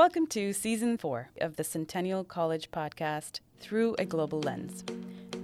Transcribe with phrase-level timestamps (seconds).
[0.00, 4.82] Welcome to Season 4 of the Centennial College podcast, Through a Global Lens.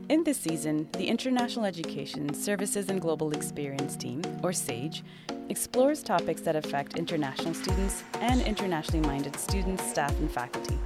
[0.09, 5.05] In this season, the International Education Services and Global Experience Team, or SAGE,
[5.51, 10.77] explores topics that affect international students and internationally minded students, staff, and faculty.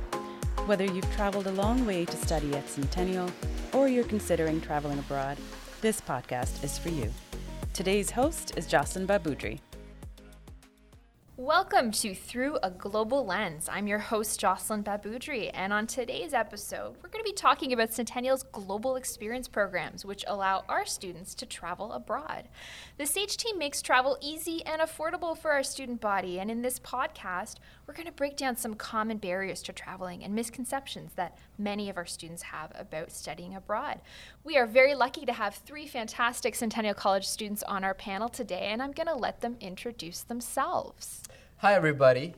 [0.67, 3.31] Whether you've traveled a long way to study at Centennial
[3.73, 5.39] or you're considering traveling abroad,
[5.81, 7.09] this podcast is for you.
[7.73, 9.61] Today's host is Jocelyn Baboudry.
[11.41, 13.67] Welcome to Through a Global Lens.
[13.73, 17.95] I'm your host, Jocelyn Baboudry, and on today's episode, we're going to be talking about
[17.95, 22.51] Centennial's global experience programs, which allow our students to travel abroad.
[22.99, 26.79] The SAGE team makes travel easy and affordable for our student body, and in this
[26.79, 27.55] podcast,
[27.87, 31.97] we're going to break down some common barriers to traveling and misconceptions that many of
[31.97, 34.03] our students have about studying abroad.
[34.45, 38.69] We are very lucky to have three fantastic Centennial College students on our panel today,
[38.71, 41.23] and I'm going to let them introduce themselves.
[41.63, 42.35] Hi, everybody.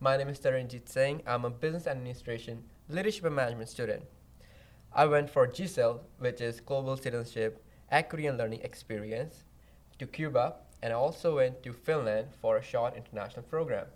[0.00, 1.22] My name is Taranjit Singh.
[1.24, 4.02] I'm a business administration, leadership and management student.
[4.92, 9.44] I went for GCEL, which is Global Citizenship, Equity and Learning Experience,
[10.00, 13.86] to Cuba, and I also went to Finland for a short international program.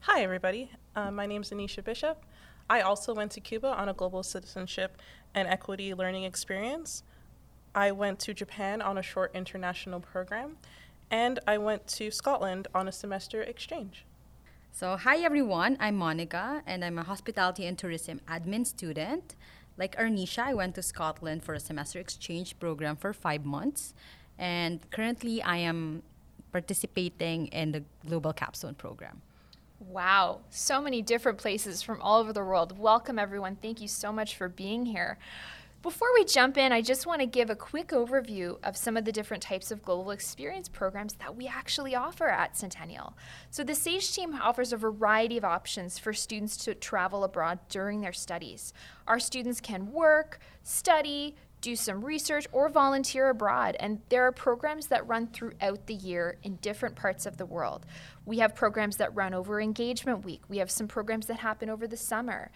[0.00, 0.70] Hi, everybody.
[0.94, 2.24] Uh, my name is Arnisha Bishop.
[2.70, 4.96] I also went to Cuba on a global citizenship
[5.34, 7.02] and equity learning experience.
[7.74, 10.56] I went to Japan on a short international program,
[11.10, 14.04] and I went to Scotland on a semester exchange.
[14.72, 19.34] So, hi everyone, I'm Monica, and I'm a hospitality and tourism admin student.
[19.78, 23.94] Like Arnisha, I went to Scotland for a semester exchange program for five months,
[24.38, 26.02] and currently I am
[26.52, 29.22] participating in the Global Capstone program.
[29.78, 32.78] Wow, so many different places from all over the world.
[32.78, 33.56] Welcome, everyone.
[33.56, 35.18] Thank you so much for being here.
[35.86, 39.04] Before we jump in, I just want to give a quick overview of some of
[39.04, 43.16] the different types of global experience programs that we actually offer at Centennial.
[43.52, 48.00] So, the SAGE team offers a variety of options for students to travel abroad during
[48.00, 48.72] their studies.
[49.06, 53.76] Our students can work, study, do some research, or volunteer abroad.
[53.80, 57.86] And there are programs that run throughout the year in different parts of the world.
[58.24, 61.86] We have programs that run over Engagement Week, we have some programs that happen over
[61.86, 62.50] the summer.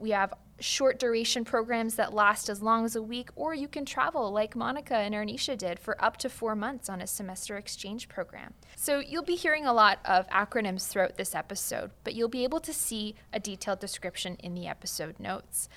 [0.00, 3.84] We have short duration programs that last as long as a week, or you can
[3.84, 8.08] travel like Monica and Arnisha did for up to four months on a semester exchange
[8.08, 8.54] program.
[8.76, 12.60] So you'll be hearing a lot of acronyms throughout this episode, but you'll be able
[12.60, 15.68] to see a detailed description in the episode notes.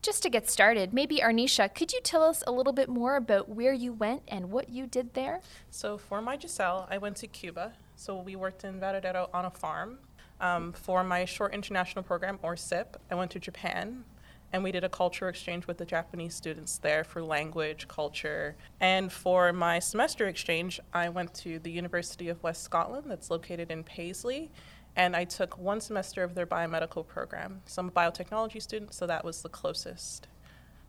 [0.00, 3.48] Just to get started, maybe Arnisha, could you tell us a little bit more about
[3.48, 5.40] where you went and what you did there?
[5.70, 7.72] So, for my GCEL, I went to Cuba.
[7.96, 9.98] So, we worked in Varadero on a farm.
[10.40, 14.04] Um, for my short international program, or SIP, I went to Japan
[14.52, 18.56] and we did a culture exchange with the Japanese students there for language, culture.
[18.80, 23.70] And for my semester exchange, I went to the University of West Scotland, that's located
[23.70, 24.50] in Paisley,
[24.96, 27.60] and I took one semester of their biomedical program.
[27.66, 30.28] So I'm a biotechnology student, so that was the closest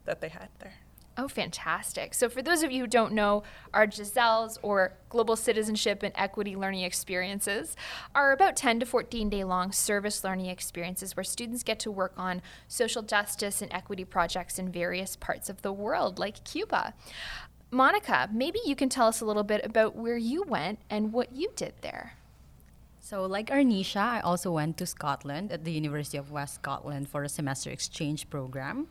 [0.05, 0.75] that they had there.
[1.19, 2.13] Oh, fantastic.
[2.13, 3.43] So, for those of you who don't know,
[3.73, 7.75] our Giselle's or Global Citizenship and Equity Learning Experiences
[8.15, 12.13] are about 10 to 14 day long service learning experiences where students get to work
[12.15, 16.93] on social justice and equity projects in various parts of the world, like Cuba.
[17.69, 21.33] Monica, maybe you can tell us a little bit about where you went and what
[21.33, 22.13] you did there.
[23.01, 27.23] So, like Arnisha, I also went to Scotland at the University of West Scotland for
[27.23, 28.87] a semester exchange program.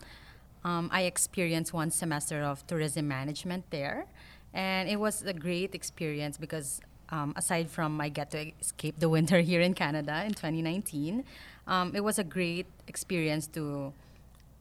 [0.65, 4.07] Um, I experienced one semester of tourism management there,
[4.53, 6.81] and it was a great experience because
[7.11, 11.25] um, aside from I get to escape the winter here in Canada in 2019,
[11.67, 13.93] um, it was a great experience to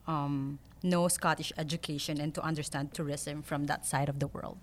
[0.07, 4.57] um, know Scottish education and to understand tourism from that side of the world.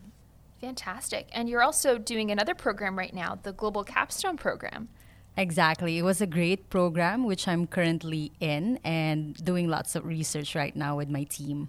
[0.61, 1.29] Fantastic.
[1.33, 4.89] And you're also doing another program right now, the Global Capstone program.
[5.37, 5.99] Exactly.
[5.99, 10.75] It was a great program, which I'm currently in and doing lots of research right
[10.75, 11.69] now with my team.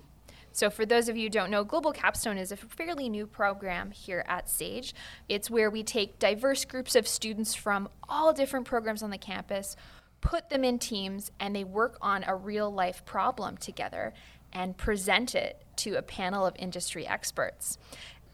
[0.51, 3.91] So, for those of you who don't know, Global Capstone is a fairly new program
[3.91, 4.93] here at SAGE.
[5.27, 9.75] It's where we take diverse groups of students from all different programs on the campus,
[10.21, 14.13] put them in teams, and they work on a real life problem together
[14.53, 17.77] and present it to a panel of industry experts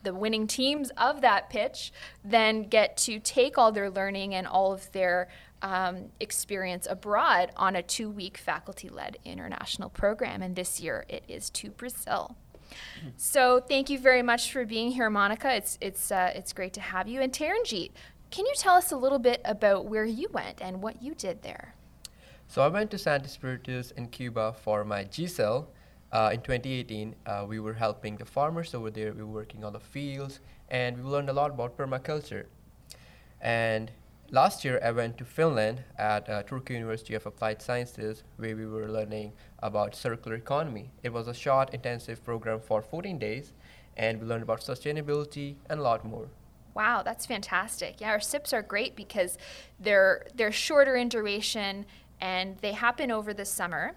[0.04, 1.92] the winning teams of that pitch
[2.24, 5.28] then get to take all their learning and all of their
[5.62, 10.42] um, experience abroad on a two week faculty led international program.
[10.42, 12.36] And this year it is to Brazil.
[13.18, 15.54] So thank you very much for being here, Monica.
[15.54, 17.22] It's, it's, uh, it's great to have you.
[17.22, 17.92] And Taranjit,
[18.30, 21.42] can you tell us a little bit about where you went and what you did
[21.42, 21.76] there?
[22.48, 25.68] So I went to Santa Spiritus in Cuba for my GCEL.
[26.12, 29.14] Uh, in 2018, uh, we were helping the farmers over there.
[29.14, 32.46] We were working on the fields, and we learned a lot about permaculture.
[33.40, 33.92] And
[34.34, 38.66] Last year, I went to Finland at uh, Turku University of Applied Sciences, where we
[38.66, 40.90] were learning about circular economy.
[41.04, 43.52] It was a short, intensive program for 14 days,
[43.98, 46.30] and we learned about sustainability and a lot more.
[46.74, 48.00] Wow, that's fantastic.
[48.00, 49.38] Yeah, our SIPs are great because
[49.82, 51.86] they're they're shorter in duration
[52.22, 53.96] and they happen over the summer.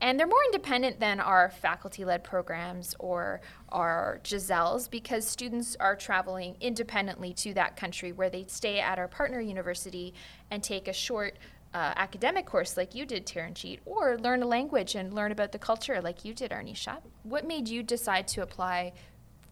[0.00, 3.40] And they're more independent than our faculty led programs or
[3.70, 9.08] our Giselles because students are traveling independently to that country where they stay at our
[9.08, 10.12] partner university
[10.50, 11.38] and take a short
[11.74, 15.58] uh, academic course like you did, Taranjeet, or learn a language and learn about the
[15.58, 16.98] culture like you did, Arnisha.
[17.22, 18.92] What made you decide to apply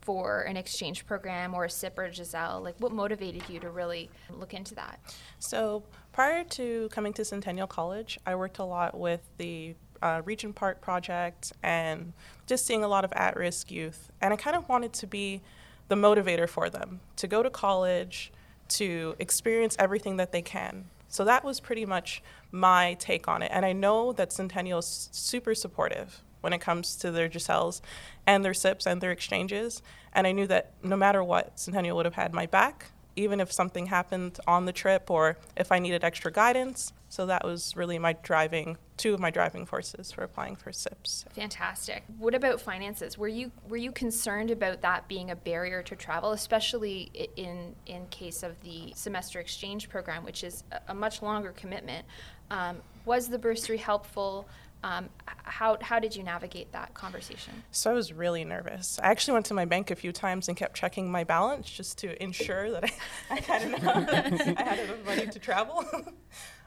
[0.00, 2.62] for an exchange program or a SIP or Giselle?
[2.62, 5.00] Like, what motivated you to really look into that?
[5.38, 5.82] So,
[6.12, 9.75] prior to coming to Centennial College, I worked a lot with the
[10.05, 12.12] uh, Regent Park project and
[12.47, 14.12] just seeing a lot of at risk youth.
[14.21, 15.41] And I kind of wanted to be
[15.89, 18.31] the motivator for them to go to college,
[18.69, 20.85] to experience everything that they can.
[21.09, 22.23] So that was pretty much
[22.53, 23.51] my take on it.
[23.53, 27.81] And I know that Centennial is super supportive when it comes to their Giselles
[28.27, 29.81] and their SIPs and their exchanges.
[30.12, 33.51] And I knew that no matter what, Centennial would have had my back, even if
[33.51, 36.93] something happened on the trip or if I needed extra guidance.
[37.14, 41.25] So that was really my driving, two of my driving forces for applying for SIPs.
[41.37, 42.02] Fantastic.
[42.19, 43.16] What about finances?
[43.16, 48.08] Were you were you concerned about that being a barrier to travel, especially in in
[48.08, 52.05] case of the semester exchange program, which is a, much longer commitment?
[52.50, 54.49] Um, was the bursary helpful?
[54.82, 55.08] Um,
[55.44, 57.55] how, how did you navigate that conversation?
[57.70, 58.99] So I was really nervous.
[59.02, 61.96] I actually went to my bank a few times and kept checking my balance just
[61.99, 62.84] to ensure that
[63.31, 63.87] I, I, had, enough,
[64.58, 65.84] I had enough money to travel.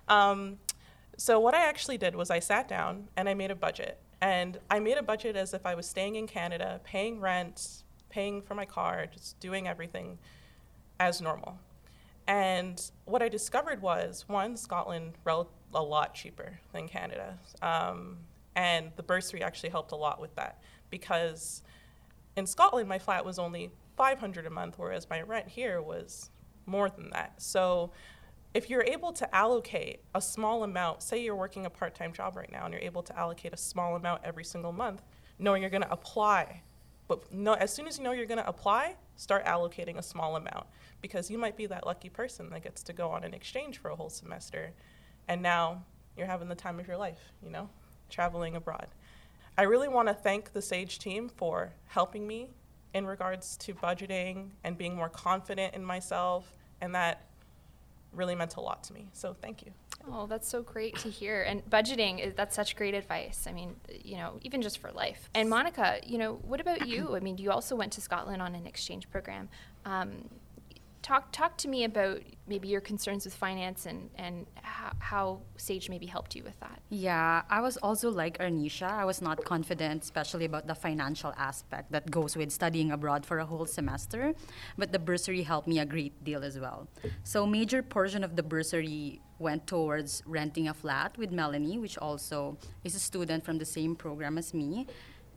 [0.08, 0.58] um,
[1.18, 4.00] so what I actually did was I sat down and I made a budget.
[4.22, 8.42] And I made a budget as if I was staying in Canada, paying rent, paying
[8.42, 10.18] for my car, just doing everything
[11.00, 11.60] as normal.
[12.28, 17.38] And what I discovered was one, Scotland rel- a lot cheaper than Canada.
[17.62, 18.18] Um,
[18.56, 21.62] and the bursary actually helped a lot with that because
[22.36, 26.30] in Scotland, my flat was only 500 a month, whereas my rent here was
[26.66, 27.42] more than that.
[27.42, 27.92] So
[28.58, 32.36] if you're able to allocate a small amount, say you're working a part time job
[32.36, 35.04] right now and you're able to allocate a small amount every single month,
[35.38, 36.64] knowing you're going to apply.
[37.08, 40.38] But no, as soon as you know you're going to apply, start allocating a small
[40.38, 40.66] amount
[41.04, 43.92] because you might be that lucky person that gets to go on an exchange for
[43.92, 44.72] a whole semester
[45.28, 45.84] and now
[46.18, 47.70] you're having the time of your life, you know,
[48.10, 48.88] traveling abroad.
[49.56, 52.50] I really want to thank the SAGE team for helping me
[52.96, 57.27] in regards to budgeting and being more confident in myself, and that
[58.18, 59.08] really meant a lot to me.
[59.14, 59.72] So thank you.
[60.12, 61.44] Oh, that's so great to hear.
[61.44, 63.46] And budgeting, that's such great advice.
[63.48, 65.30] I mean, you know, even just for life.
[65.34, 67.16] And Monica, you know, what about you?
[67.16, 69.50] I mean, you also went to Scotland on an exchange program.
[69.86, 70.30] Um,
[71.08, 75.26] talk talk to me about maybe your concerns with finance and and how, how,
[75.56, 76.80] Sage maybe helped you with that.
[76.90, 78.90] Yeah, I was also like Arnisha.
[79.04, 83.40] I was not confident, especially about the financial aspect that goes with studying abroad for
[83.40, 84.34] a whole semester.
[84.78, 86.88] But the bursary helped me a great deal as well.
[87.24, 92.58] So major portion of the bursary went towards renting a flat with Melanie, which also
[92.84, 94.88] is a student from the same program as me,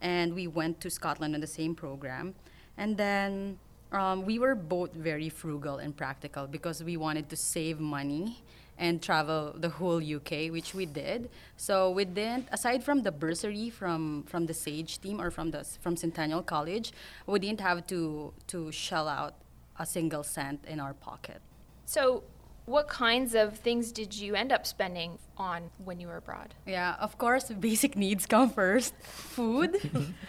[0.01, 2.35] and we went to Scotland on the same program,
[2.77, 3.59] and then
[3.93, 8.39] um, we were both very frugal and practical because we wanted to save money
[8.79, 11.29] and travel the whole UK, which we did.
[11.57, 15.65] So we didn't, aside from the bursary from from the Sage team or from the
[15.83, 16.93] from Centennial College,
[17.27, 19.35] we didn't have to to shell out
[19.79, 21.41] a single cent in our pocket.
[21.85, 22.25] So.
[22.71, 26.55] What kinds of things did you end up spending on when you were abroad?
[26.67, 29.75] Yeah, of course, basic needs come first food,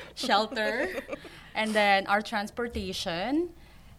[0.15, 0.89] shelter,
[1.53, 3.49] and then our transportation,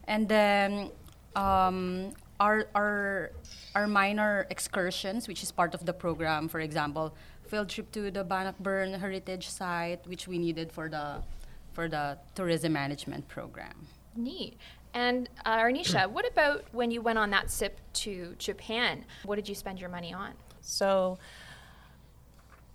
[0.09, 0.91] and then
[1.37, 3.31] um, our our
[3.75, 6.49] our minor excursions, which is part of the program.
[6.49, 7.15] For example,
[7.47, 11.23] field trip to the Bannockburn Heritage Site, which we needed for the
[11.71, 13.87] for the tourism management program.
[14.17, 14.57] Neat.
[14.93, 19.05] And uh, Arnisha, what about when you went on that SIP to Japan?
[19.25, 20.33] What did you spend your money on?
[20.61, 21.17] So,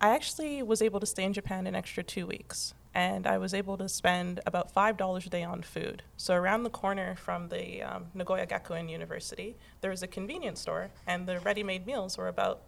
[0.00, 3.54] I actually was able to stay in Japan an extra two weeks and I was
[3.54, 6.02] able to spend about $5 a day on food.
[6.16, 10.90] So, around the corner from the um, Nagoya Gakuin University, there was a convenience store,
[11.06, 12.62] and the ready made meals were about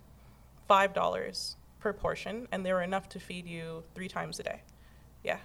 [0.69, 4.63] $5 per portion, and they were enough to feed you three times a day.
[5.25, 5.39] Yeah.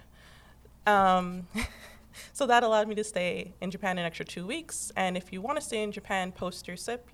[0.86, 1.48] Um,
[2.32, 4.92] so, that allowed me to stay in Japan an extra two weeks.
[4.96, 7.08] And if you want to stay in Japan post your SIP,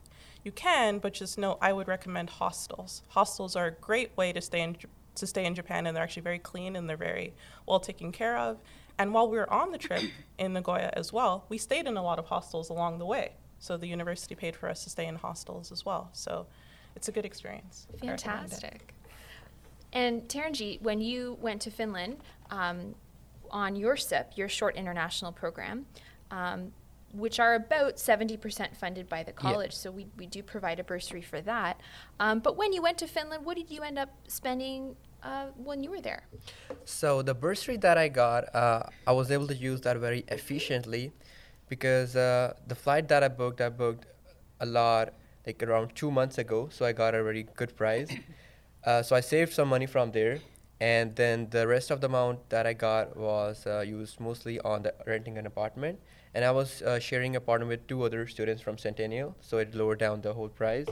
[0.45, 3.03] you can, but just know I would recommend hostels.
[3.09, 4.77] Hostels are a great way to stay in
[5.15, 7.35] to stay in Japan, and they're actually very clean and they're very
[7.67, 8.59] well taken care of.
[8.99, 10.03] And while we were on the trip
[10.39, 13.33] in Nagoya as well, we stayed in a lot of hostels along the way.
[13.59, 16.11] So the university paid for us to stay in hostels as well.
[16.13, 16.47] So
[16.97, 17.87] it's a good experience.
[17.91, 18.23] I recommend it.
[18.23, 18.95] Fantastic.
[19.93, 22.17] And Taranjeet, when you went to Finland
[22.51, 22.95] um,
[23.53, 25.87] on your SIP, your short international program,
[26.31, 26.73] um,
[27.13, 31.21] which are about 70% funded by the college, so we, we do provide a bursary
[31.21, 31.81] for that.
[32.19, 35.83] Um, but when you went to Finland, what did you end up spending uh, when
[35.83, 36.25] you were there?
[36.85, 41.13] So the bursary that I got, uh, I was able to use that very efficiently
[41.69, 44.07] because uh, the flight that I booked, I booked
[44.61, 45.15] a lot,
[45.47, 46.69] like around two months ago.
[46.73, 48.09] So I got a very good price.
[48.85, 50.39] uh, so I saved some money from there,
[50.83, 54.83] and then the rest of the amount that I got was uh, used mostly on
[54.83, 56.01] the renting an apartment.
[56.35, 60.01] And I was uh, sharing apartment with two other students from Centennial, so it lowered
[60.01, 60.89] down the whole price.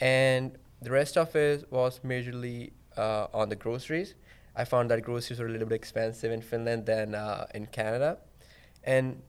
[0.00, 4.16] And the rest of it was majorly uh, on the groceries.
[4.56, 8.18] I found that groceries were a little bit expensive in Finland than uh, in Canada.
[8.82, 9.22] And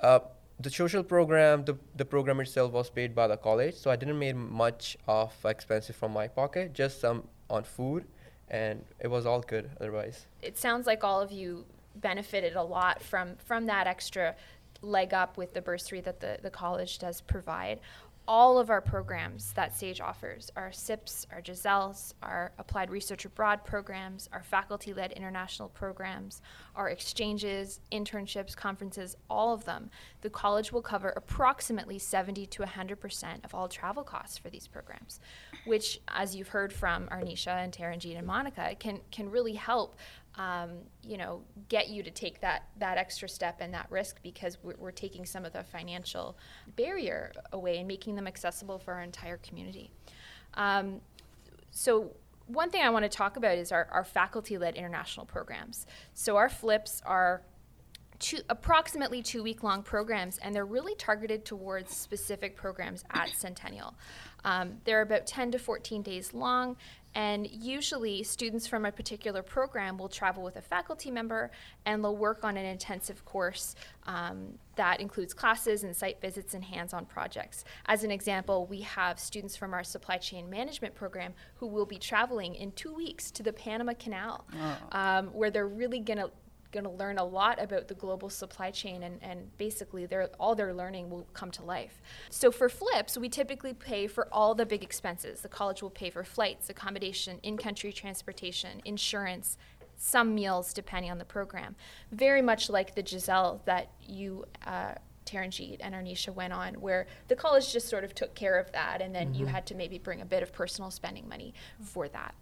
[0.00, 0.18] uh,
[0.60, 4.18] the social program, the, the program itself was paid by the college, so I didn't
[4.18, 8.04] make much of expenses from my pocket, just some on food,
[8.48, 10.26] and it was all good otherwise.
[10.42, 11.64] It sounds like all of you
[11.96, 14.34] benefited a lot from, from that extra
[14.82, 17.80] leg up with the bursary that the, the college does provide.
[18.26, 23.64] All of our programs that SAGE offers, our SIPs, our Giselles, our Applied Research Abroad
[23.64, 26.40] programs, our faculty led international programs,
[26.74, 29.90] our exchanges, internships, conferences, all of them,
[30.22, 35.20] the college will cover approximately 70 to 100% of all travel costs for these programs,
[35.66, 39.96] which, as you've heard from Arnisha and Taranjeet and Monica, can, can really help
[40.36, 40.70] um,
[41.02, 44.74] you know, get you to take that that extra step and that risk because we're,
[44.78, 46.36] we're taking some of the financial
[46.76, 49.90] barrier away and making them accessible for our entire community.
[50.54, 51.00] Um,
[51.70, 52.12] so
[52.46, 55.86] one thing I want to talk about is our, our faculty-led international programs.
[56.12, 57.42] So our flips are
[58.18, 63.94] two, approximately two week long programs, and they're really targeted towards specific programs at Centennial.
[64.44, 66.76] Um, they're about 10 to 14 days long,
[67.14, 71.50] and usually students from a particular program will travel with a faculty member
[71.86, 76.64] and they'll work on an intensive course um, that includes classes and site visits and
[76.64, 77.64] hands on projects.
[77.86, 81.98] As an example, we have students from our supply chain management program who will be
[81.98, 84.44] traveling in two weeks to the Panama Canal,
[84.92, 86.30] um, where they're really going to
[86.74, 90.54] going to learn a lot about the global supply chain and, and basically their, all
[90.54, 92.02] their learning will come to life.
[92.28, 95.40] So for flips, we typically pay for all the big expenses.
[95.40, 99.56] The college will pay for flights, accommodation, in-country transportation, insurance,
[99.96, 101.76] some meals depending on the program.
[102.10, 107.36] Very much like the Giselle that you uh, Taranjeet and Arnisha went on, where the
[107.36, 110.20] college just sort of took care of that, and then you had to maybe bring
[110.20, 112.34] a bit of personal spending money for that.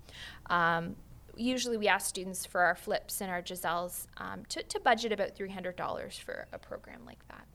[0.47, 0.97] Um,
[1.37, 5.37] usually, we ask students for our flips and our Giselles um, to, to budget about
[5.37, 7.47] $300 for a program like that.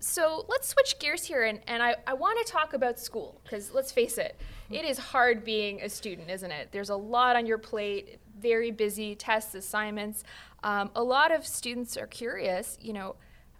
[0.00, 3.72] So let's switch gears here, and, and I, I want to talk about school, because
[3.72, 4.36] let's face it,
[4.70, 6.68] it is hard being a student, isn't it?
[6.72, 10.24] There's a lot on your plate, very busy, tests, assignments.
[10.64, 13.16] Um, a lot of students are curious, you know,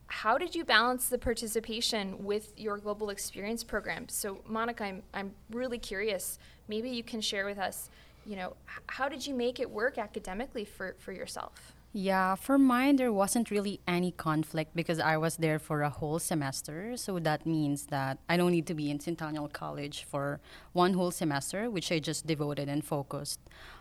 [0.07, 4.09] how did you balance the participation with your global experience program?
[4.11, 6.39] So, Monica, I'm, I'm really curious.
[6.69, 7.89] Maybe you can share with us,
[8.27, 11.75] you know, how did you make it work academically for, for yourself?
[11.95, 16.19] Yeah, for mine, there wasn't really any conflict because I was there for a whole
[16.19, 16.97] semester.
[16.97, 20.41] So that means that I don't need to be in Centennial College for
[20.73, 23.41] one whole semester, which I just devoted and focused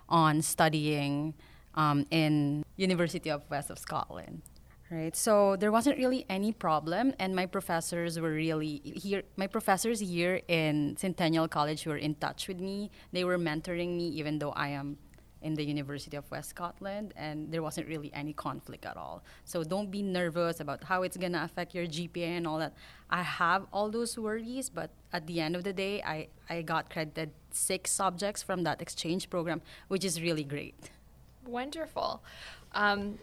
[0.09, 1.35] on studying
[1.75, 4.41] um, in University of West of Scotland.
[4.91, 9.23] Right, so there wasn't really any problem, and my professors were really here.
[9.37, 12.91] My professors here in Centennial College were in touch with me.
[13.13, 14.97] They were mentoring me, even though I am
[15.41, 19.23] in the University of West Scotland, and there wasn't really any conflict at all.
[19.45, 22.73] So don't be nervous about how it's gonna affect your GPA and all that.
[23.09, 26.89] I have all those worries, but at the end of the day, I, I got
[26.89, 30.91] credited six subjects from that exchange program, which is really great.
[31.45, 32.21] Wonderful.
[32.73, 33.19] Um,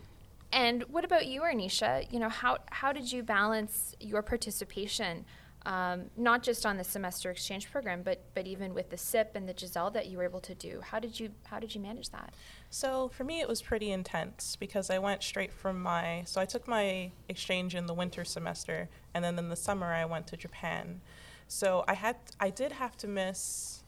[0.52, 2.10] and what about you, Arnisha?
[2.12, 5.26] You know, how, how did you balance your participation,
[5.66, 9.46] um, not just on the semester exchange program, but, but even with the SIP and
[9.46, 10.80] the Giselle that you were able to do?
[10.82, 12.32] How did you, how did you manage that?
[12.70, 16.22] So for me, it was pretty intense because I went straight from my.
[16.24, 20.06] So I took my exchange in the winter semester, and then in the summer I
[20.06, 21.02] went to Japan.
[21.46, 23.82] So I had, I did have to miss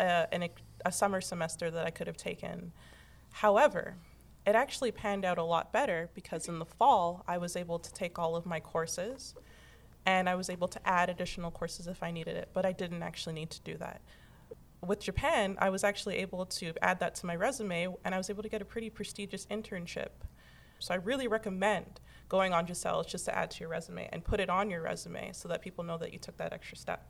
[0.00, 0.48] a, an,
[0.84, 2.72] a summer semester that I could have taken.
[3.32, 3.96] However,
[4.46, 7.92] it actually panned out a lot better because in the fall I was able to
[7.92, 9.34] take all of my courses,
[10.06, 12.50] and I was able to add additional courses if I needed it.
[12.52, 14.00] But I didn't actually need to do that
[14.86, 18.30] with Japan, I was actually able to add that to my resume, and I was
[18.30, 20.10] able to get a pretty prestigious internship
[20.78, 24.40] So I really recommend going on Giselle just to add to your resume and put
[24.40, 27.06] it on your resume so that people know that you took that extra step.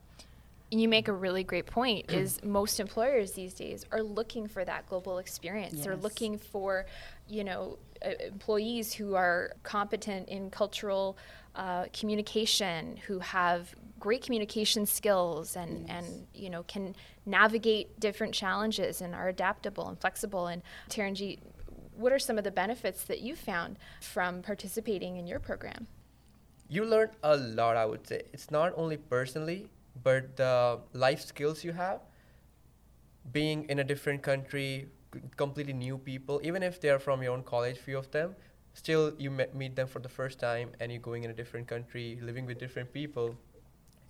[0.70, 4.86] You make a really great point is most employers these days are looking for that
[4.86, 5.84] global experience.
[5.84, 6.86] They're looking for
[7.28, 11.16] you know uh, employees who are competent in cultural
[11.54, 19.00] uh, communication who have great communication skills and and you know can navigate different challenges
[19.00, 20.48] and are adaptable and flexible.
[20.48, 21.38] And Taranji,
[21.96, 25.86] what are some of the benefits that you found from participating in your program?
[26.68, 28.22] You learn a lot i would say.
[28.32, 29.68] It's not only personally
[30.02, 32.00] but the life skills you have
[33.32, 34.88] being in a different country
[35.36, 38.34] completely new people even if they're from your own college few of them
[38.74, 41.66] still you me- meet them for the first time and you're going in a different
[41.66, 43.34] country living with different people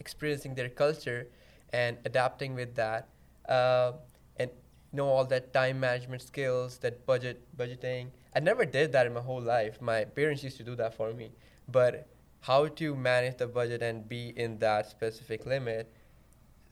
[0.00, 1.28] experiencing their culture
[1.72, 3.08] and adapting with that
[3.48, 3.92] uh,
[4.38, 4.50] and
[4.92, 8.08] know all that time management skills that budget budgeting.
[8.34, 9.80] I never did that in my whole life.
[9.80, 11.32] My parents used to do that for me.
[11.68, 12.08] But
[12.46, 15.92] how to manage the budget and be in that specific limit.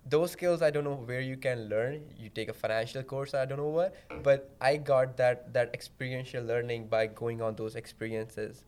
[0.06, 2.02] Those skills i don't know where you can learn.
[2.16, 6.44] You take a financial course i don't know what but i got that that experiential
[6.44, 8.64] learning by going on those experiences.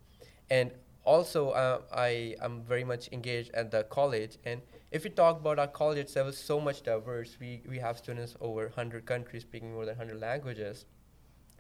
[0.51, 0.71] And
[1.05, 4.61] also uh, i am very much engaged at the college and
[4.91, 7.37] if you talk about our college itself it's so much diverse.
[7.41, 10.87] We we have students over 100 countries speaking more than 100 languages.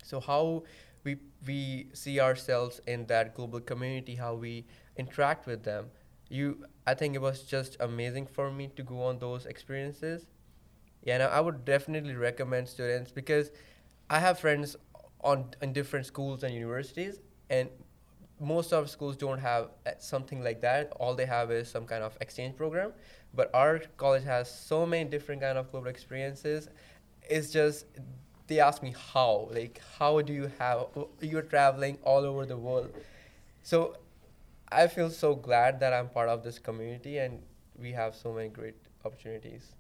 [0.02, 0.64] So how
[1.04, 4.64] we we see ourselves in that global community how we
[4.96, 5.86] interact with them.
[6.28, 10.26] You i think it was just amazing for me to go on those experiences.
[11.02, 13.50] Yeah now i would definitely recommend students because
[14.10, 14.76] i have friends
[15.20, 17.68] on in different schools and universities and
[18.40, 20.92] most of schools don't have uh, something like that.
[21.00, 22.92] All they have is some kind of exchange program.
[23.34, 26.68] But our college has so many different kind of global experiences.
[27.28, 27.86] It's just
[28.46, 30.86] they ask me how like how do you have
[31.20, 32.92] you're traveling all over the world?
[33.62, 33.96] So
[34.70, 37.42] i feel so glad that i'm part of this community and
[37.78, 39.74] we have so many great opportunities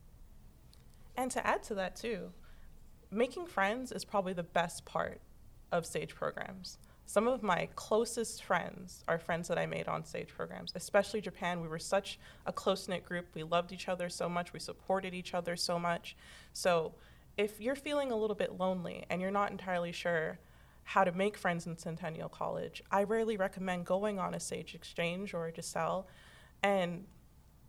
[1.16, 2.32] And to add to that, too,
[3.10, 5.20] making friends is probably the best part
[5.72, 6.78] of SAGE programs.
[7.06, 11.60] Some of my closest friends are friends that I made on SAGE programs, especially Japan.
[11.60, 13.26] We were such a close knit group.
[13.34, 14.52] We loved each other so much.
[14.52, 16.16] We supported each other so much.
[16.52, 16.94] So,
[17.36, 20.38] if you're feeling a little bit lonely and you're not entirely sure
[20.90, 25.34] how to make friends in Centennial College, I rarely recommend going on a sage exchange
[25.34, 26.06] or a Giselle
[26.62, 27.04] and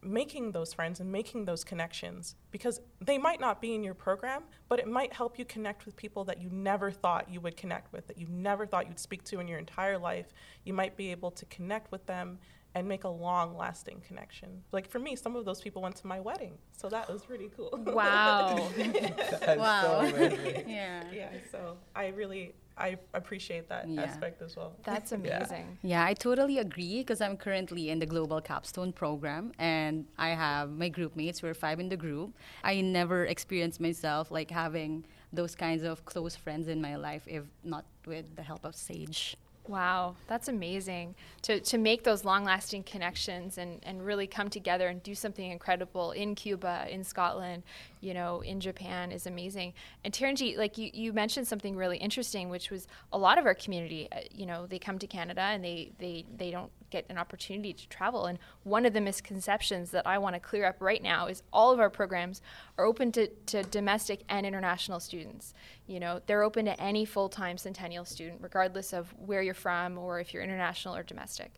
[0.03, 4.43] making those friends and making those connections because they might not be in your program,
[4.69, 7.91] but it might help you connect with people that you never thought you would connect
[7.91, 10.27] with, that you never thought you'd speak to in your entire life.
[10.63, 12.37] You might be able to connect with them
[12.75, 14.61] and make a long lasting connection.
[14.71, 17.49] Like for me, some of those people went to my wedding, so that was pretty
[17.57, 17.71] cool.
[17.87, 19.81] wow That's Wow.
[19.81, 20.69] so amazing.
[20.69, 21.03] yeah.
[21.11, 24.03] yeah, so I really I appreciate that Yeah.
[24.03, 24.71] aspect as well.
[24.83, 30.05] that's amazing Yeah, I totally agree because I'm currently in the Global Capstone program and
[30.17, 31.41] I have my group mates.
[31.43, 32.29] We're five in the group.
[32.63, 37.43] I never experienced myself like having those kinds of close friends in my life if
[37.63, 39.35] not with the help of Sage.
[39.67, 44.87] Wow, that's amazing to, to make those long lasting connections and, and really come together
[44.87, 47.63] and do something incredible in Cuba, in Scotland,
[47.99, 49.73] you know, in Japan is amazing.
[50.05, 53.55] And Taranji, like you, you mentioned something really interesting, which was a lot of our
[53.55, 57.17] community, uh, you know, they come to Canada and they, they, they don't get an
[57.17, 58.25] opportunity to travel.
[58.25, 61.71] And one of the misconceptions that I want to clear up right now is all
[61.71, 62.41] of our programs
[62.77, 65.53] are open to, to domestic and international students.
[65.87, 69.97] You know, they're open to any full time Centennial student, regardless of where you're from
[69.97, 71.51] or if you're international or domestic.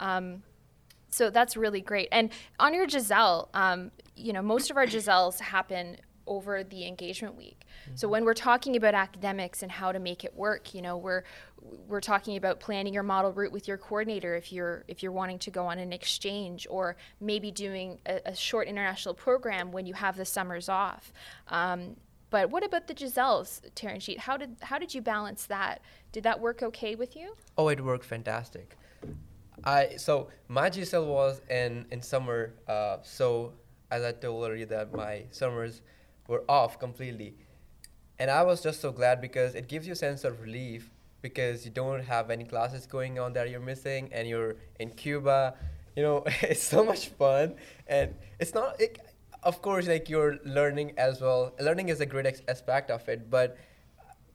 [0.00, 0.42] Um,
[1.08, 2.08] so that's really great.
[2.10, 7.36] And on your Giselle, um, you know, most of our Giselles happen over the engagement
[7.36, 7.62] week.
[7.94, 11.24] So when we're talking about academics and how to make it work, you know, we're
[11.86, 15.38] we're talking about planning your model route with your coordinator if you're if you're wanting
[15.40, 19.94] to go on an exchange or maybe doing a, a short international program when you
[19.94, 21.12] have the summers off.
[21.48, 21.96] Um,
[22.30, 24.08] but what about the Giselles, Terence?
[24.18, 25.82] How did how did you balance that?
[26.12, 27.34] Did that work okay with you?
[27.58, 28.76] Oh, it worked fantastic.
[29.64, 32.54] I so my GSL was in in summer.
[32.66, 33.52] Uh, so
[33.90, 35.82] as I told already that my summers
[36.28, 37.34] were off completely,
[38.18, 41.64] and I was just so glad because it gives you a sense of relief because
[41.64, 45.54] you don't have any classes going on that you're missing, and you're in Cuba.
[45.96, 47.54] You know, it's so much fun,
[47.86, 48.80] and it's not.
[48.80, 48.98] It,
[49.42, 51.52] of course, like you're learning as well.
[51.60, 53.58] Learning is a great ex- aspect of it, but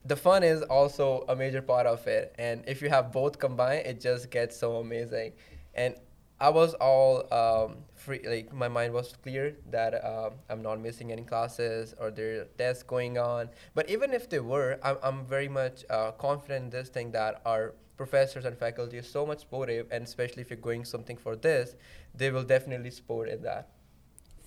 [0.08, 3.86] the fun is also a major part of it and if you have both combined
[3.86, 5.34] it just gets so amazing
[5.76, 5.95] and
[6.39, 11.12] i was all um, free like my mind was clear that um, i'm not missing
[11.12, 15.26] any classes or there are tests going on but even if they were i'm, I'm
[15.26, 19.39] very much uh, confident in this thing that our professors and faculty are so much
[19.39, 21.76] supportive, and especially if you're going something for this,
[22.15, 23.69] they will definitely support in that.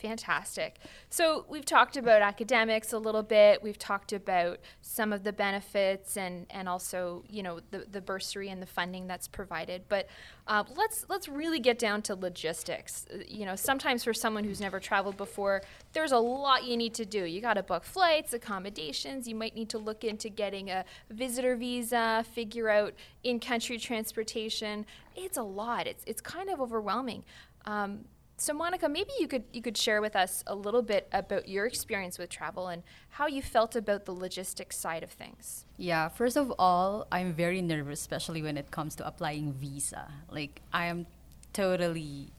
[0.00, 0.78] Fantastic.
[1.10, 3.62] So we've talked about academics a little bit.
[3.62, 8.48] We've talked about some of the benefits and, and also you know the, the bursary
[8.48, 9.82] and the funding that's provided.
[9.88, 10.08] But
[10.46, 13.06] uh, let's let's really get down to logistics.
[13.28, 15.60] You know, sometimes for someone who's never traveled before,
[15.92, 17.24] there's a lot you need to do.
[17.24, 19.28] You got to book flights, accommodations.
[19.28, 24.86] You might need to look into getting a visitor visa, figure out in-country transportation.
[25.14, 25.86] It's a lot.
[25.86, 27.22] It's it's kind of overwhelming.
[27.66, 28.06] Um,
[28.40, 31.66] so Monica, maybe you could you could share with us a little bit about your
[31.66, 35.66] experience with travel and how you felt about the logistics side of things.
[35.76, 40.10] Yeah, first of all, I'm very nervous, especially when it comes to applying visa.
[40.30, 41.04] Like I am
[41.52, 42.32] totally,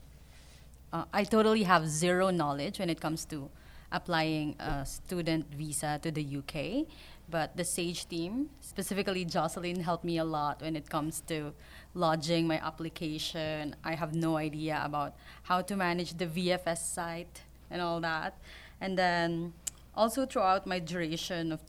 [0.92, 3.52] uh, I totally have zero knowledge when it comes to
[3.92, 6.88] applying a student visa to the UK.
[7.32, 11.54] But the Sage team, specifically Jocelyn, helped me a lot when it comes to
[11.94, 13.76] lodging my application.
[13.84, 18.38] I have no idea about how to manage the VFS site and all that.
[18.82, 19.54] And then
[19.96, 21.62] also throughout my duration of,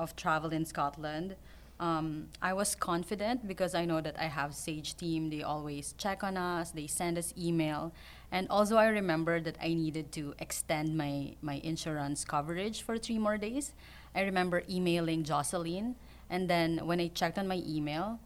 [0.00, 1.36] of travel in Scotland,
[1.78, 5.30] um, I was confident because I know that I have Sage team.
[5.30, 6.70] They always check on us.
[6.70, 7.92] They send us email,
[8.32, 13.18] and also I remember that I needed to extend my my insurance coverage for three
[13.18, 13.74] more days.
[14.16, 15.94] I remember emailing Jocelyn,
[16.30, 18.18] and then when I checked on my email,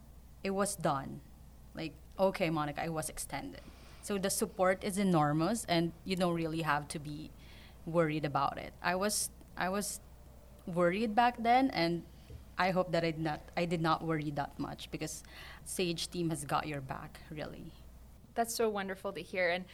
[0.43, 1.19] it was done.
[1.75, 3.61] Like okay monica i was extended.
[4.01, 7.31] So the support is enormous and you don't really have to be
[7.85, 8.73] worried about it.
[8.81, 9.99] I was i was
[10.65, 12.03] worried back then and
[12.57, 15.23] i hope that i did not i did not worry that much because
[15.65, 17.71] sage team has got your back really.
[18.35, 19.65] That's so wonderful to hear and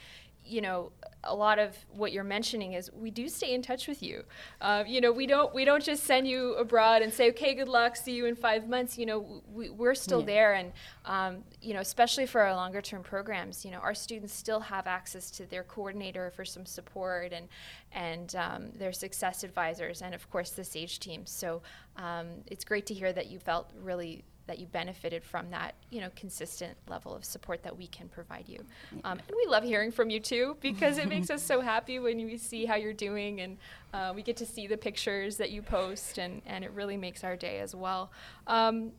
[0.48, 0.92] you know
[1.28, 4.24] a lot of what you're mentioning is we do stay in touch with you.
[4.62, 7.68] Uh, you know, we don't we don't just send you abroad and say, okay, good
[7.68, 8.98] luck, see you in five months.
[8.98, 10.26] You know, we, are still yeah.
[10.26, 10.72] there, and
[11.06, 14.88] um, you know, especially for our longer term programs, you know, our students still have
[14.88, 17.48] access to their coordinator for some support and
[17.92, 21.26] and um, their success advisors, and of course the Sage team.
[21.26, 21.62] So
[21.98, 26.02] um, it's great to hear that you felt really that you benefited from that, you
[26.02, 28.60] know, consistent level of support that we can provide you.
[29.04, 32.18] Um, and we love hearing from you too because it makes us so happy when
[32.18, 33.58] we see how you're doing and
[33.94, 37.24] uh, we get to see the pictures that you post and, and it really makes
[37.24, 38.12] our day as well.
[38.48, 38.94] Um,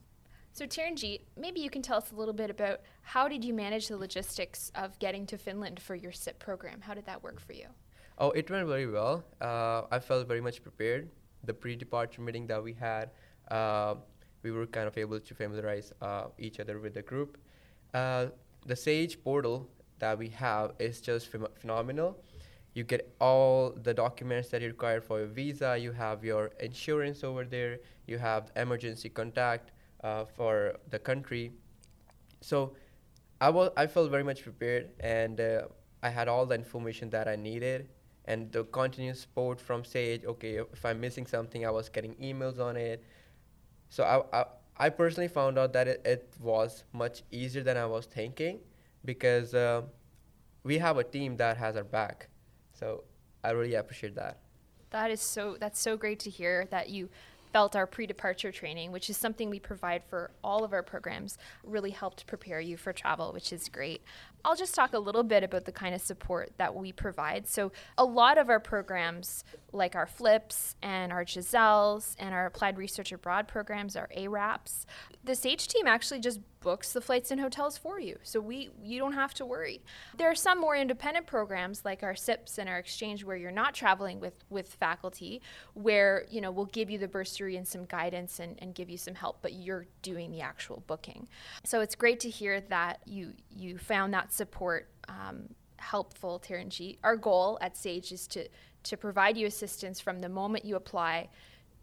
[0.51, 3.87] so Taranjit, maybe you can tell us a little bit about how did you manage
[3.87, 6.81] the logistics of getting to Finland for your SIP program?
[6.81, 7.67] How did that work for you?
[8.17, 9.23] Oh, it went very well.
[9.39, 11.09] Uh, I felt very much prepared.
[11.45, 13.11] The pre-departure meeting that we had,
[13.49, 13.95] uh,
[14.43, 17.37] we were kind of able to familiarize uh, each other with the group.
[17.93, 18.27] Uh,
[18.65, 19.67] the Sage portal
[19.99, 22.17] that we have is just ph- phenomenal.
[22.73, 25.77] You get all the documents that you require for your visa.
[25.77, 27.79] You have your insurance over there.
[28.07, 29.71] You have emergency contact
[30.03, 31.51] uh, for the country.
[32.41, 32.73] So
[33.41, 35.63] I was I felt very much prepared, and uh,
[36.03, 37.89] I had all the information that I needed,
[38.25, 40.23] and the continuous support from Sage.
[40.25, 43.03] Okay, if I'm missing something, I was getting emails on it.
[43.89, 44.45] So I, I,
[44.77, 48.59] I personally found out that it, it was much easier than I was thinking
[49.03, 49.81] because uh,
[50.63, 52.29] we have a team that has our back.
[52.73, 53.03] So
[53.43, 54.37] I really appreciate that.
[54.91, 57.09] That is so that's so great to hear that you
[57.51, 61.91] felt our pre-departure training, which is something we provide for all of our programs, really
[61.91, 64.01] helped prepare you for travel, which is great.
[64.45, 67.47] I'll just talk a little bit about the kind of support that we provide.
[67.47, 72.77] So, a lot of our programs, like our FLIPS and our Giselles and our Applied
[72.77, 74.85] Research Abroad programs, our ARAPs,
[75.23, 78.17] the SAGE team actually just books the flights and hotels for you.
[78.23, 79.81] So, we you don't have to worry.
[80.17, 83.73] There are some more independent programs like our SIPs and our exchange where you're not
[83.73, 85.41] traveling with, with faculty,
[85.73, 88.97] where you know we'll give you the bursary and some guidance and, and give you
[88.97, 91.27] some help, but you're doing the actual booking.
[91.63, 96.97] So, it's great to hear that you you found that support um, helpful, Taranjit.
[97.03, 98.47] Our goal at Sage is to,
[98.83, 101.29] to provide you assistance from the moment you apply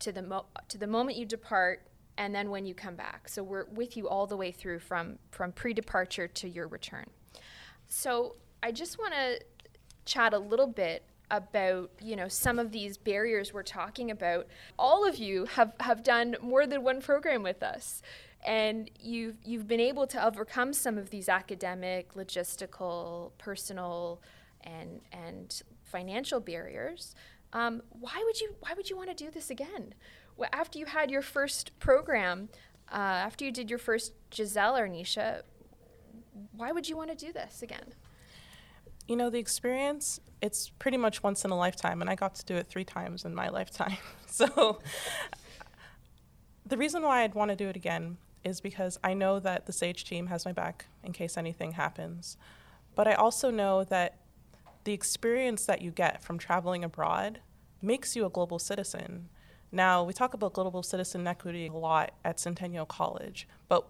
[0.01, 1.87] to the, mo- to the moment you depart
[2.19, 3.29] and then when you come back.
[3.29, 7.07] So we're with you all the way through from, from pre departure to your return.
[7.89, 9.41] So I just want to
[10.05, 14.47] chat a little bit about you know some of these barriers we're talking about
[14.79, 18.01] all of you have have done more than one program with us
[18.47, 24.23] and you've you've been able to overcome some of these academic, logistical, personal,
[24.63, 27.15] and and financial barriers.
[27.53, 29.95] Um, why would you Why would you want to do this again?
[30.37, 32.51] Well, after you had your first program,
[32.93, 35.43] uh, after you did your first Giselle Arnisha,
[36.53, 37.95] why would you want to do this again?
[39.09, 42.45] You know, the experience, it's pretty much once in a lifetime, and I got to
[42.45, 43.97] do it three times in my lifetime.
[44.27, 44.81] so,
[46.67, 49.73] the reason why I'd want to do it again is because I know that the
[49.73, 52.37] SAGE team has my back in case anything happens.
[52.95, 54.19] But I also know that
[54.87, 57.41] the experience that you get from traveling abroad
[57.83, 59.29] makes you a global citizen.
[59.73, 63.85] Now, we talk about global citizen equity a lot at Centennial College, but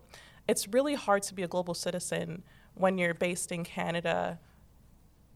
[0.48, 2.42] it's really hard to be a global citizen
[2.74, 4.38] when you're based in Canada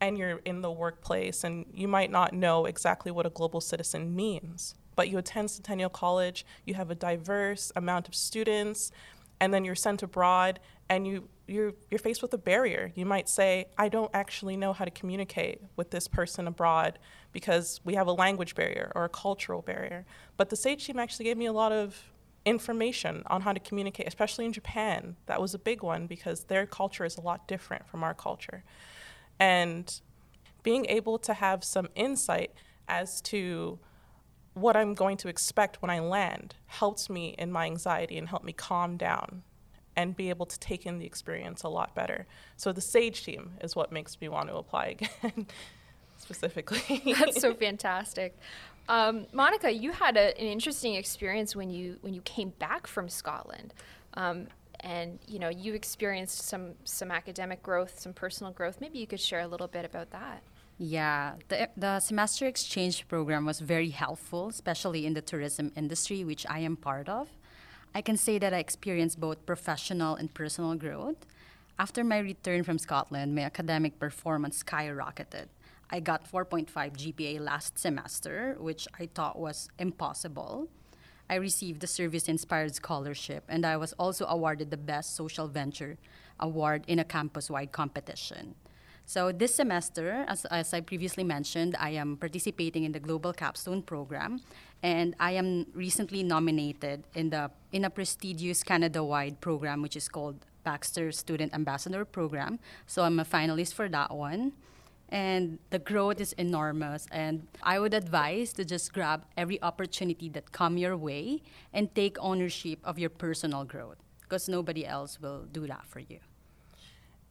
[0.01, 4.17] and you're in the workplace and you might not know exactly what a global citizen
[4.17, 4.75] means.
[4.97, 8.93] But you attend Centennial College, you have a diverse amount of students,
[9.39, 10.59] and then you're sent abroad
[10.91, 12.93] and you you're you're faced with a barrier.
[12.95, 16.99] You might say, I don't actually know how to communicate with this person abroad
[17.33, 20.05] because we have a language barrier or a cultural barrier.
[20.37, 22.11] But the SAGE team actually gave me a lot of
[22.45, 25.17] information on how to communicate, especially in Japan.
[25.27, 28.65] That was a big one because their culture is a lot different from our culture.
[29.39, 30.01] And
[30.63, 32.53] being able to have some insight
[32.89, 33.79] as to
[34.55, 38.43] what I'm going to expect when I land helps me in my anxiety and help
[38.45, 39.43] me calm down
[39.97, 42.27] and be able to take in the experience a lot better.
[42.57, 44.87] So the SAGE team is what makes me want to apply
[45.23, 45.47] again,
[46.19, 47.15] specifically.
[47.19, 48.37] That's so fantastic.
[48.89, 53.09] Um, Monica, you had a, an interesting experience when you when you came back from
[53.09, 53.73] Scotland,
[54.15, 54.49] um,
[54.81, 58.81] and you know you experienced some some academic growth, some personal growth.
[58.81, 60.43] Maybe you could share a little bit about that.
[60.83, 66.47] Yeah, the, the semester exchange program was very helpful, especially in the tourism industry, which
[66.49, 67.29] I am part of.
[67.93, 71.27] I can say that I experienced both professional and personal growth.
[71.77, 75.47] After my return from Scotland, my academic performance skyrocketed.
[75.91, 80.69] I got 4.5 GPA last semester, which I thought was impossible.
[81.29, 85.99] I received the Service Inspired Scholarship, and I was also awarded the Best Social Venture
[86.39, 88.55] Award in a campus wide competition.
[89.11, 93.83] So, this semester, as, as I previously mentioned, I am participating in the Global Capstone
[93.83, 94.41] Program,
[94.85, 100.09] and I am recently nominated in, the, in a prestigious Canada wide program, which is
[100.09, 102.61] called Baxter Student Ambassador Program.
[102.87, 104.53] So, I'm a finalist for that one
[105.09, 110.53] and the growth is enormous and i would advise to just grab every opportunity that
[110.53, 111.43] come your way
[111.73, 116.21] and take ownership of your personal growth because nobody else will do that for you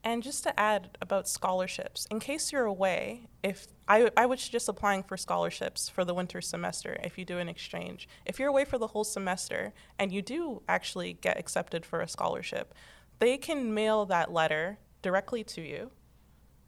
[0.04, 4.70] and just to add about scholarships, in case you're away, if I, I would suggest
[4.70, 8.08] applying for scholarships for the winter semester if you do an exchange.
[8.26, 12.08] If you're away for the whole semester and you do actually get accepted for a
[12.08, 12.74] scholarship,
[13.20, 15.92] they can mail that letter directly to you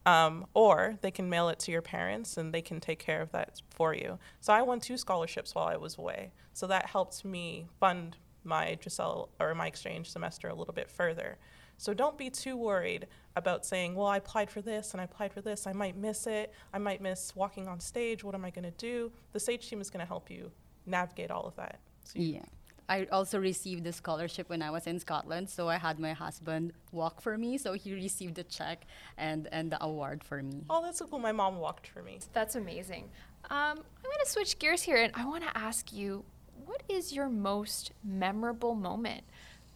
[0.05, 3.31] um, or they can mail it to your parents and they can take care of
[3.31, 4.17] that for you.
[4.39, 6.31] So I won two scholarships while I was away.
[6.53, 11.37] So that helped me fund my Giselle or my exchange semester a little bit further.
[11.77, 15.33] So don't be too worried about saying, well, I applied for this and I applied
[15.33, 15.67] for this.
[15.67, 16.53] I might miss it.
[16.73, 18.23] I might miss walking on stage.
[18.23, 19.11] What am I going to do?
[19.33, 20.51] The SAGE team is going to help you
[20.85, 21.79] navigate all of that.
[22.03, 22.41] So yeah.
[22.89, 26.73] I also received the scholarship when I was in Scotland, so I had my husband
[26.91, 27.57] walk for me.
[27.57, 28.85] So he received the check
[29.17, 30.65] and, and the award for me.
[30.69, 31.19] Oh, that's so cool.
[31.19, 32.19] My mom walked for me.
[32.33, 33.09] That's amazing.
[33.49, 36.25] Um, I'm going to switch gears here, and I want to ask you,
[36.65, 39.23] what is your most memorable moment?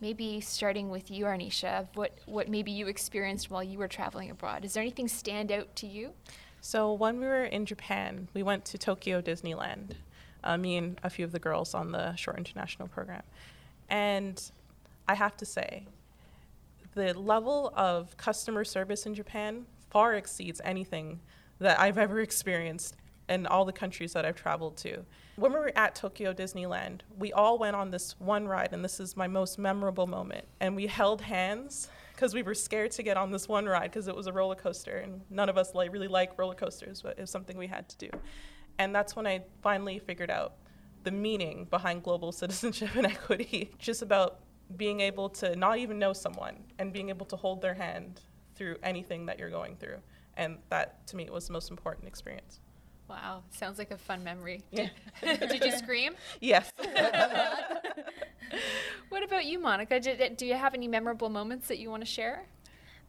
[0.02, 4.66] Maybe starting with you, Arnisha, what, what maybe you experienced while you were traveling abroad.
[4.66, 6.12] Is there anything stand out to you?
[6.62, 9.96] So when we were in Japan, we went to Tokyo Disneyland
[10.46, 13.24] uh, me and a few of the girls on the short international program.
[13.90, 14.42] And
[15.08, 15.88] I have to say,
[16.94, 21.20] the level of customer service in Japan far exceeds anything
[21.60, 22.96] that I've ever experienced
[23.30, 25.04] in all the countries that I've traveled to.
[25.36, 29.00] When we were at Tokyo Disneyland, we all went on this one ride, and this
[29.00, 30.46] is my most memorable moment.
[30.60, 34.08] And we held hands because we were scared to get on this one ride because
[34.08, 37.18] it was a roller coaster, and none of us like really like roller coasters, but
[37.18, 38.10] it was something we had to do.
[38.78, 40.54] And that's when I finally figured out
[41.04, 43.72] the meaning behind global citizenship and equity.
[43.78, 44.40] Just about
[44.78, 48.22] being able to not even know someone and being able to hold their hand
[48.56, 49.98] through anything that you're going through.
[50.38, 52.60] And that, to me, was the most important experience.
[53.10, 54.64] Wow, sounds like a fun memory.
[54.72, 54.90] Yeah.
[55.22, 56.16] Did, you scream?
[56.42, 56.72] Yes.
[59.10, 60.00] what about you, Monica?
[60.00, 62.46] Did, do you have any memorable moments that you want to share?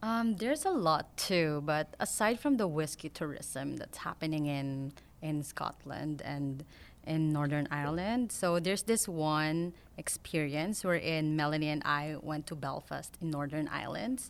[0.02, 5.42] Um, there's a lot too, but aside from the whiskey tourism that's happening in in
[5.42, 6.64] Scotland and
[7.06, 8.32] in Northern Ireland.
[8.32, 14.28] So there's this one experience wherein Melanie and I went to Belfast in Northern Ireland.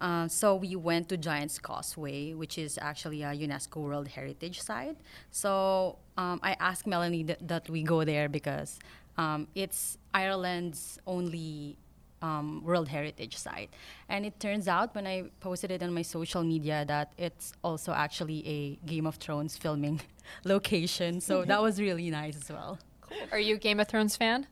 [0.00, 4.96] Uh, so we went to Giant's Causeway, which is actually a UNESCO World Heritage Site.
[5.30, 8.78] So um, I asked Melanie th- that we go there because
[9.16, 11.76] um, it's Ireland's only
[12.22, 13.70] um, World Heritage Site.
[14.08, 17.92] And it turns out when I posted it on my social media that it's also
[17.92, 20.00] actually a Game of Thrones filming
[20.44, 21.20] location.
[21.20, 22.78] So that was really nice as well.
[23.00, 23.18] Cool.
[23.32, 24.46] Are you a Game of Thrones fan?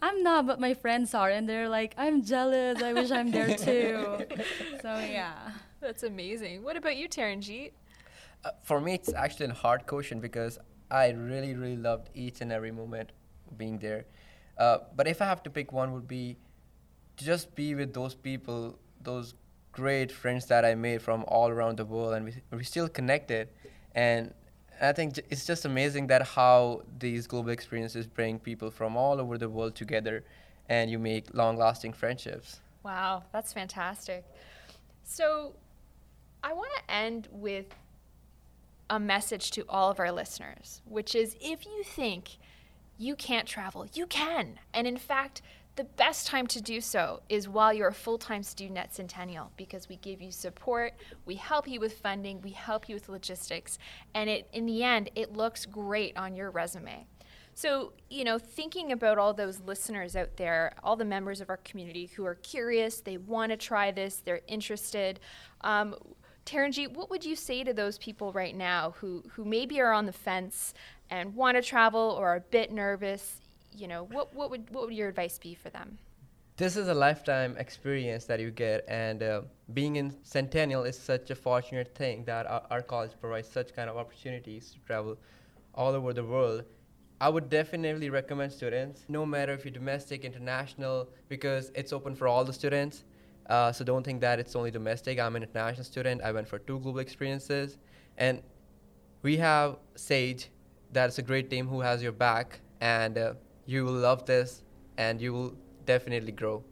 [0.00, 2.82] I'm not, but my friends are, and they're like, I'm jealous.
[2.82, 4.24] I wish I'm there too.
[4.82, 5.34] so yeah.
[5.80, 6.64] That's amazing.
[6.64, 7.72] What about you, Taranjeet?
[8.44, 10.58] Uh, for me, it's actually a hard question because
[10.90, 13.12] I really, really loved each and every moment
[13.56, 14.06] being there.
[14.56, 16.36] Uh, but if I have to pick one, would be
[17.16, 19.34] to just be with those people, those
[19.72, 23.48] great friends that I made from all around the world, and we we still connected.
[23.94, 24.34] And
[24.80, 29.38] I think it's just amazing that how these global experiences bring people from all over
[29.38, 30.24] the world together,
[30.68, 32.60] and you make long-lasting friendships.
[32.82, 34.24] Wow, that's fantastic.
[35.04, 35.54] So,
[36.42, 37.74] I want to end with
[38.90, 42.38] a message to all of our listeners, which is if you think
[42.96, 44.58] you can't travel, you can.
[44.72, 45.42] And in fact,
[45.78, 49.52] the best time to do so is while you're a full time student at Centennial
[49.56, 53.78] because we give you support, we help you with funding, we help you with logistics,
[54.12, 57.06] and it, in the end, it looks great on your resume.
[57.54, 61.58] So, you know, thinking about all those listeners out there, all the members of our
[61.58, 65.20] community who are curious, they want to try this, they're interested.
[65.60, 65.94] Um,
[66.44, 70.06] Taranjit, what would you say to those people right now who, who maybe are on
[70.06, 70.74] the fence
[71.08, 73.40] and want to travel or are a bit nervous?
[73.78, 75.98] You know, what, what, would, what would your advice be for them?
[76.56, 81.30] This is a lifetime experience that you get, and uh, being in Centennial is such
[81.30, 85.16] a fortunate thing that our, our college provides such kind of opportunities to travel
[85.74, 86.64] all over the world.
[87.20, 92.26] I would definitely recommend students, no matter if you're domestic, international, because it's open for
[92.26, 93.04] all the students.
[93.48, 95.20] Uh, so don't think that it's only domestic.
[95.20, 96.20] I'm an international student.
[96.22, 97.78] I went for two global experiences,
[98.16, 98.42] and
[99.22, 100.50] we have SAGE.
[100.90, 103.34] That's a great team who has your back, and uh,
[103.68, 104.62] you will love this,
[104.96, 105.54] and you will
[105.84, 106.64] definitely grow.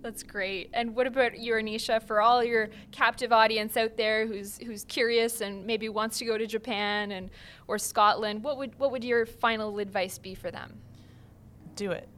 [0.00, 0.70] That's great.
[0.72, 5.42] And what about you, Arnisha, for all your captive audience out there who's who's curious
[5.42, 7.28] and maybe wants to go to Japan and
[7.68, 8.42] or Scotland?
[8.42, 10.80] What would what would your final advice be for them?
[11.76, 12.08] Do it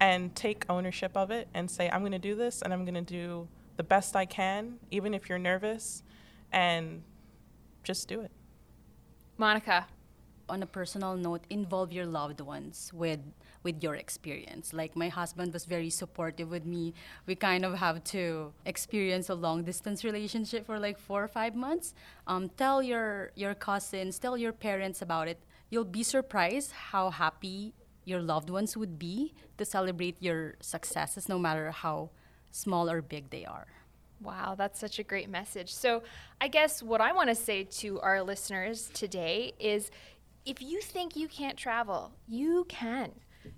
[0.00, 2.94] and take ownership of it and say, I'm going to do this and I'm going
[2.94, 3.46] to do
[3.76, 6.02] the best I can, even if you're nervous,
[6.50, 7.02] and
[7.84, 8.32] just do it.
[9.36, 9.86] Monica.
[10.48, 13.20] On a personal note, involve your loved ones with
[13.62, 14.72] with your experience.
[14.72, 16.94] Like my husband was very supportive with me.
[17.26, 21.54] We kind of have to experience a long distance relationship for like four or five
[21.54, 21.92] months.
[22.26, 25.38] Um, tell your your cousins, tell your parents about it.
[25.70, 31.38] You'll be surprised how happy your loved ones would be to celebrate your successes, no
[31.38, 32.10] matter how
[32.50, 33.66] small or big they are.
[34.20, 35.72] Wow, that's such a great message.
[35.72, 36.02] So,
[36.40, 39.90] I guess what I want to say to our listeners today is
[40.48, 43.12] if you think you can't travel, you can.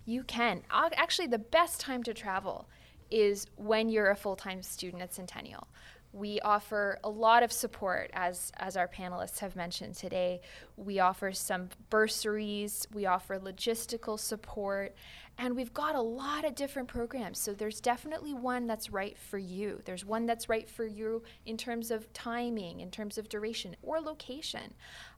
[0.07, 0.63] You can.
[0.73, 2.69] Actually, the best time to travel
[3.13, 5.69] is when you're a full time student at Centennial.
[6.13, 10.41] We offer a lot of support, as, as our panelists have mentioned today.
[10.77, 14.97] We offer some bursaries, we offer logistical support,
[15.39, 17.39] and we've got a lot of different programs.
[17.39, 19.81] So there's definitely one that's right for you.
[19.85, 24.01] There's one that's right for you in terms of timing, in terms of duration, or
[24.01, 24.75] location.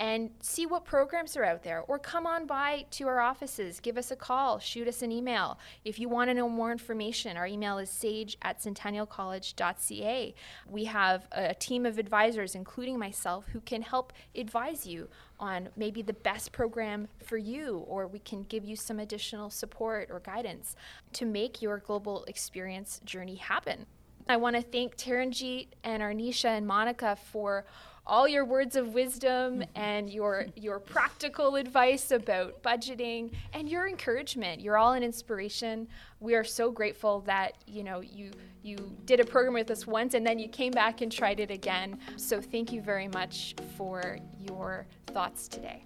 [0.00, 1.82] and see what programs are out there.
[1.82, 5.58] Or come on by to our offices, give us a call, shoot us an email.
[5.84, 10.34] If you want to know more information, our email is sage at centennialcollege.ca.
[10.66, 16.00] We have a team of advisors, including myself, who can help advise you on maybe
[16.00, 20.76] the best program for you, or we can give you some additional support or guidance
[21.12, 23.84] to make your global experience journey happen.
[24.30, 27.66] I want to thank Taranjit and Arnisha and Monica for
[28.06, 29.62] all your words of wisdom mm-hmm.
[29.74, 34.60] and your your practical advice about budgeting and your encouragement.
[34.60, 35.88] You're all an inspiration.
[36.18, 38.30] We are so grateful that you know you
[38.62, 41.50] you did a program with us once and then you came back and tried it
[41.50, 41.98] again.
[42.16, 45.84] So thank you very much for your thoughts today.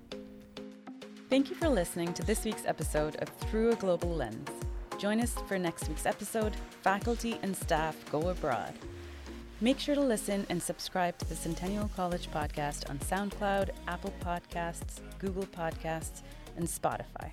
[1.31, 4.51] Thank you for listening to this week's episode of Through a Global Lens.
[4.99, 8.75] Join us for next week's episode Faculty and Staff Go Abroad.
[9.65, 15.01] Make sure to listen and subscribe to the Centennial College podcast on SoundCloud, Apple Podcasts,
[15.19, 16.21] Google Podcasts,
[16.59, 17.33] and Spotify.